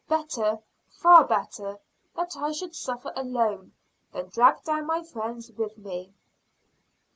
[0.09, 0.57] Better,
[0.89, 1.77] far better,
[2.15, 3.73] that I should suffer alone,
[4.11, 6.11] than drag down my friends with me."